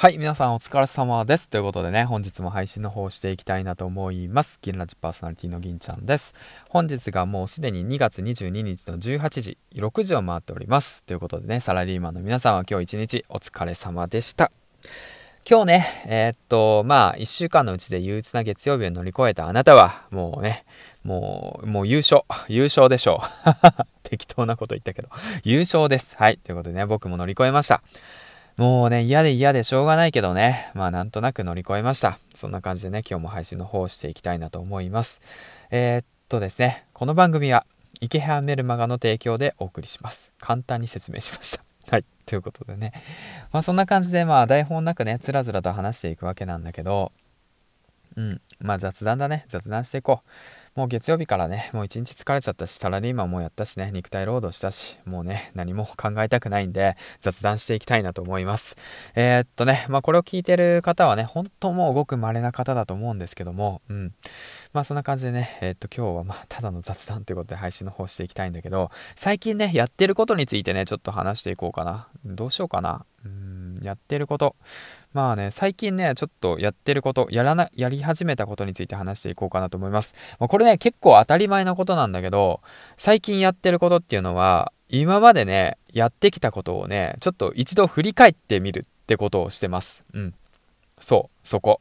[0.00, 1.48] はい、皆さんお疲れ様です。
[1.48, 4.60] ということでね、本日も配信の方をしていきたいなと思います。
[4.62, 6.36] 銀ラジパーソナリティの銀ちゃんです。
[6.68, 11.02] 本日がもうすでに2月22日の18時、6時を回っております。
[11.02, 14.52] ということでね、サラリーマンの皆さんは今日一日お疲れ様でした。
[15.50, 20.64] 今日ね、えー、っと、まあ、1週間のうちで憂鬱な月曜日を乗り越えたあなたは、もうね、
[21.02, 23.48] もう、もう優勝、優勝でしょう。
[24.08, 25.08] 適当なこと言ったけど、
[25.42, 26.14] 優勝です。
[26.16, 27.82] はい、ということでね、僕も乗り越えました。
[28.58, 32.18] もうね、嫌で嫌でしょうがないけどね、まあなんとなく乗り越えました。
[32.34, 35.20] そんな感じでね、今日も配信の方をしていきたいなと思います。
[35.70, 37.66] えー、っとですね、この番組は、
[38.00, 40.32] 池原メルマガの提供でお送りします。
[40.40, 41.62] 簡単に説明しました。
[41.88, 42.04] はい。
[42.26, 42.90] ということでね。
[43.52, 47.12] まあそんな感じで、まあ台本なくね、つらつらと話していくわけなんだけど、
[48.16, 48.40] うん。
[48.58, 49.44] まあ雑談だね。
[49.46, 50.28] 雑談していこう。
[50.74, 58.76] もう月曜日からね、もう一日疲れちゃったし、サラリーマンもやったしね、肉体労働したし、もうね、何も考えたくないんで、雑談していきたいなと思います。
[59.14, 64.12] えー、っとね、まあこれを聞いてる方はね、本当もうごく稀な方だと思うんですけども、うん。
[64.72, 72.08] まあそんな感じでね、えー、っと今日はまあただの雑談ということで配信の方していきたいんだけど、最近ね、やってることについてね、ちょっと話していこうかな。
[72.24, 73.04] どうしようかな。
[73.24, 74.56] うん、やってること。
[75.12, 80.14] まあね、最近ね、ちょっとやってること、やらな、やり始めたことについて話していこうかなと思います。
[80.38, 82.60] まあ、これね、結構当たり前のことなんだけど、
[82.96, 90.02] 最近やってることっていうのは、今までね、やってきたことをね、ちょっと一度振り返ってみるってことをしてます。
[90.14, 90.34] うん。
[91.00, 91.80] そう、そこ。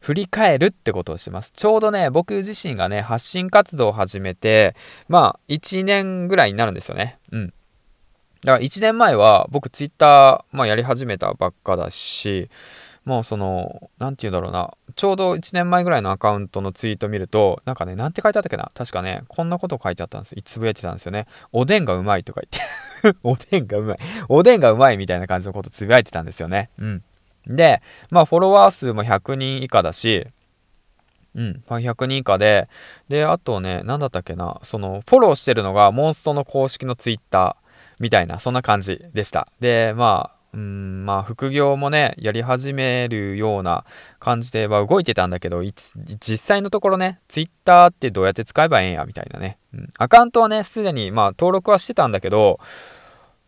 [0.00, 1.50] 振り返るってことをしてます。
[1.50, 4.74] ちょうどね、僕自身がね、発信活動を始めて、
[5.08, 7.18] まあ、1年ぐらいになるんですよね。
[7.32, 7.54] うん。
[8.42, 12.48] だから1年前は僕ツイッター、まあ、やり始めたばっかだし、
[13.08, 20.36] もうその、なんて言うんだろうな、ちょうど1年前ぐらいのアカウントのツイート見ると、なんかね、なんて書いてあったっけな確かね、こんなこと書いてあったんです。
[20.44, 21.26] つぶやいてたんですよね。
[21.50, 23.98] おでんがうまいとか言って おでんがうまい。
[24.28, 26.68] おでんがうまいみたいな感じのことつぶやいてたんですよね。
[26.78, 27.02] うん。
[27.46, 27.80] で、
[28.10, 30.26] まあ、フォロワー数も100人以下だし、
[31.34, 32.68] うん、100人以下で、
[33.08, 37.67] で、あとね、なんだったっけな、その、フォローしてるのがモンストの公式のツイッター。
[38.00, 39.48] みたいな、そんな感じでした。
[39.60, 43.84] で、まあ、うん、まあ、副業もね、やり始めるような
[44.18, 49.58] 感じでは動いてたんだけど、実際のところね、Twitter ってどうやって使えばええんや、みたいなね。
[49.74, 52.60] うん、アカウントはね、すでに、まあ、登録はしてたんだけど、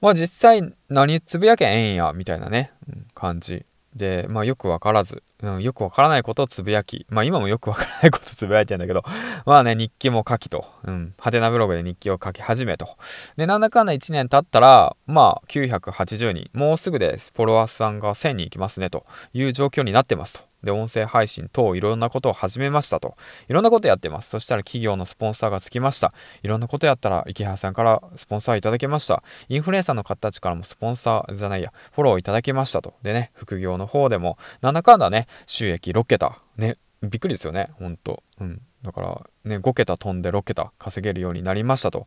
[0.00, 9.02] まあ、実際何つぶやけええんや、みたいなね、うん、感じで、まあ、よくわからず、うん、よくわからないことをつぶやき、まあ、今もよくわからないことをつぶやいてんだけど、
[9.46, 12.96] まあね、日記も書きと、うん、派手なブログで日記を書き始めと。
[13.36, 20.40] で、なんだかんだ1年経ったら、まあ、980人、もうすぐでフォロワーさんが1000人いきますね、という状況になってますと。
[20.62, 23.16] で、音声配信等いろんなことを始めましたと。
[23.48, 24.30] いろんなことやってます。
[24.30, 26.12] そしたら企業のスポンサーがつきました。
[26.42, 29.22] いろんなことやったら池原さんからスポンサーいただけました。
[29.48, 32.94] インフルエンサーの方たちからもスポンサーじゃないや、フォローいただけましたと。
[33.02, 36.38] でね、副業の方でも、なんだかんだね、収益6桁。
[36.56, 38.22] ね、びっくりですよね、ほんと。
[38.40, 38.62] うん。
[38.82, 42.06] だから、ね、5桁飛んで6桁稼げるようになりましたと。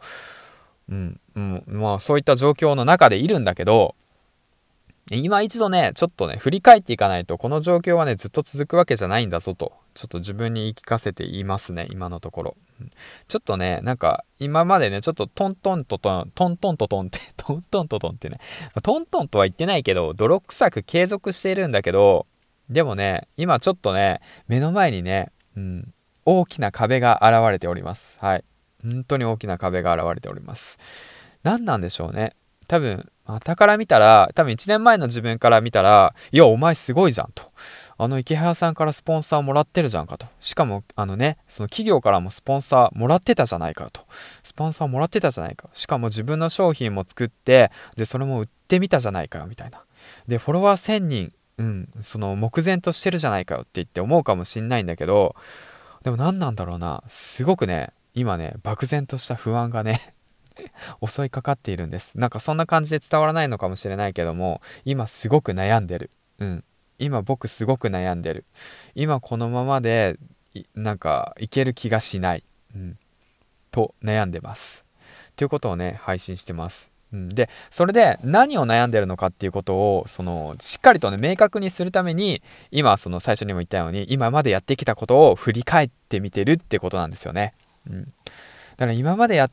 [0.89, 3.95] うん、うん、まあそういった状況の中でいるんだけど、
[5.11, 12.57] 今一度ね、ちょっとね、振り返っていかないと、この状況はね、ずっと続くわけじゃないんだぞと、ちょっと自分に言い聞かせていますね、今のところ。
[13.27, 18.39] ちょっとね、なんか、今までね、ちょっとトントンとトン、トントンとトンって、 トントンとトンってね、
[18.81, 22.25] トントンとは言ってないけど、泥臭く継続しているんだけど、
[22.69, 25.93] でもね、今ちょっとね、目の前にね、うん、
[26.25, 28.17] 大きな壁が現れております。
[28.19, 28.43] はい。
[28.81, 30.79] 本当に大きな壁が現れております。
[31.43, 32.33] 何なんでしょうね。
[32.67, 33.09] 多分、
[33.43, 37.51] たから見たら、多分1年前の自分から見たら、いや、お前すごいじゃんと。
[37.97, 40.27] あの池原さんからスポンサーもらってるじゃんかと。
[40.39, 44.01] しかも、あのね、その企業からもスポンサーもらってたじゃないかと。
[44.43, 45.69] スポンサーもらってたじゃないか。
[45.73, 49.83] しかも自分の商品も作って、で、それも売ってみたじゃないかよ、みたいな。
[50.27, 55.35] で、フォロワー1000人、うん、その目前としてるじゃないかよって言って思うかもしんないんだけど、
[56.03, 57.03] でも何なんだろうな。
[57.07, 60.13] すごくね、今ね、漠然とした不安がね
[61.05, 62.17] 襲いかかっているんです。
[62.17, 66.11] なんかそんな感じで伝わらないのかもしれないけども、今すごく悩んでる。
[66.39, 66.63] うん。
[66.99, 68.45] 今僕すごく悩んでる。
[68.95, 70.17] 今このままで、
[70.75, 72.43] なんかいける気がしない。
[72.75, 72.97] うん。
[73.71, 74.85] と悩んでます。
[75.35, 76.93] ということをね、配信してます。
[77.11, 82.41] うん、で、それで何を悩んでるのかっていうことを、その、しっかりとね、明確にするために、
[82.71, 87.53] 今、その最初にも言ったように、今までやってきたことを振り返ってみてるってことなんですよね。
[87.89, 88.03] うん。
[88.05, 88.09] だ
[88.77, 89.51] から今までやっ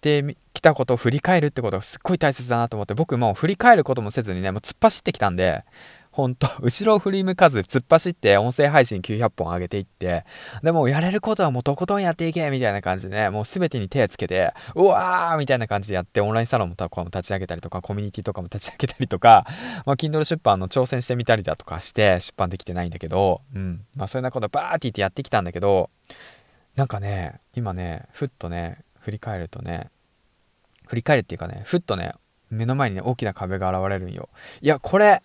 [0.00, 5.64] ってきたことを振り返るってことがすっごい大切だなと思って僕もう振り返ることもせずにねもう突っ走ってきたんで
[6.10, 10.24] ほんと、 後ろを振り向かず突っ走って音声配信900本上げていって、
[10.62, 19.46] でもやれることはもうとことんやっていけみたいな感じでね、もう全てに手つけて、うわーみたいな感じでやって、オンラインサロンもとかも立ち上げたりとか、コミュニティとかも立ち上げたりとか、
[19.86, 23.84] まあ、Kindle 出版の挑戦してみたりだとかして出版できてないんだけど、うん。
[23.94, 25.90] まあ、そういうなことバーって言ってやってきたんだけど、
[26.74, 29.90] なんかね、今ね、ふっとね、振り返るとね、
[30.86, 32.12] 振り返るっていうかね、ふっとね、
[32.50, 34.28] 目の前にね、大きな壁が現れるんよ。
[34.60, 35.22] いや、これ、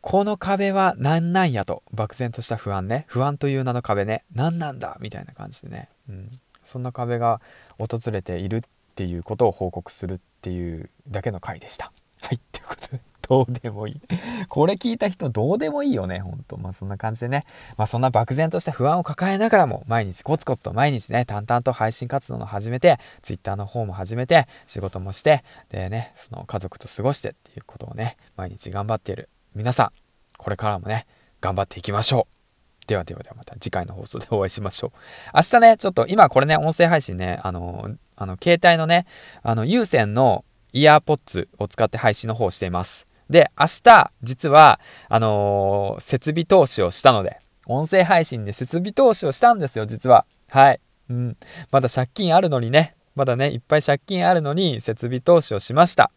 [0.00, 3.04] この壁は何なんやと、漠然とした不安ね。
[3.08, 4.24] 不安という名の壁ね。
[4.34, 5.88] 何なんだみたいな感じでね。
[6.08, 6.40] うん。
[6.62, 7.40] そんな壁が
[7.78, 8.60] 訪れているっ
[8.94, 11.92] ていうことを報告するっていうだけの回でした。
[12.20, 13.00] はい、ということで。
[13.28, 14.00] どうでもいい。
[14.48, 16.56] これ聞いた人どうでもいいよね、ほんと。
[16.56, 17.44] まあそんな感じでね。
[17.76, 29.90] まあそんな漠然とした不安を抱えながらも、毎日コツコツと毎日ね、淡々と配信活動を始めて、Twitter の方も始めて、仕事もして、でね、その家族と過ごしてっていうことをね、毎日頑張っている皆さん、
[30.38, 31.06] これからもね、
[31.40, 32.38] 頑張っていきましょう。
[32.86, 34.90] ではではではまた次回の放送でお会いしましょう。
[35.34, 39.04] 明日ね、ちょっと今これね、音声配信ね、あの、あの、携帯のね、
[39.42, 43.07] あの、有線のイヤーポッツを使って配信の方をしています。
[43.30, 50.24] で、明日、実は、あのー、設備投資をしたので、音声配信で設備投資をしたんですよ、実は。
[50.50, 50.80] はい。
[51.10, 51.36] うん。
[51.70, 56.10] まだ借金あるのにね、まだね、いっぱい借金あるのに、設備投資をしました。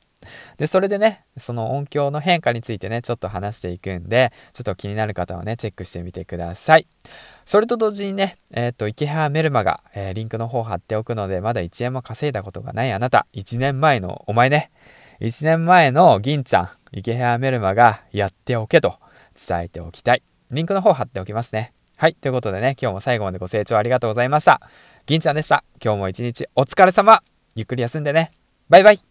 [0.58, 6.88] で、それでね、その音響の変化についてね、ちょっと話していくんで、ちょっと気になる方はね、チェックしてみてください。
[7.46, 14.72] それと同時にね、えっ、ー、と、池原メルマが、えー、リンクの方貼っておくので、まだ1円も稼いだことがないあなた、1年前のお前ね、
[15.22, 18.96] 1年前の銀ちゃん、池部メルマがやっておけと
[19.48, 20.24] 伝えておきたい。
[20.50, 21.74] リンクの方貼っておきますね。
[21.96, 22.16] はい。
[22.16, 24.60] ということでね、今日も最後までご清聴ありがとうございました。
[25.06, 25.64] 銀ちゃんでした。
[25.80, 27.22] 今日も一日お疲れ様。
[27.56, 28.32] ゆっくり休んでね。
[28.68, 29.11] バイバイ。